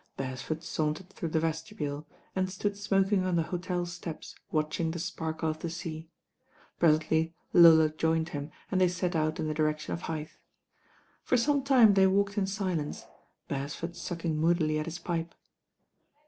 [0.17, 5.47] Bcresford sauntered through the vestibule, and stood smoking on the hotel steps watching the sparkle
[5.47, 6.09] of the sea.
[6.79, 10.37] Presently Lola joined him and they set out in the direction of Hythe.
[11.23, 13.05] For some time they walked in silence;
[13.47, 15.35] Beresford sucking moodily at his pipe.